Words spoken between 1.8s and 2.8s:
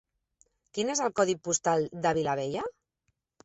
de la Vilavella?